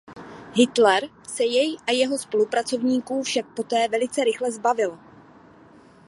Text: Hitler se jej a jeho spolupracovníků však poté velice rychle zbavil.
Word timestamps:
Hitler 0.55 1.09
se 1.27 1.43
jej 1.45 1.77
a 1.87 1.91
jeho 1.91 2.17
spolupracovníků 2.17 3.23
však 3.23 3.45
poté 3.55 3.87
velice 3.87 4.23
rychle 4.23 4.51
zbavil. 4.51 4.99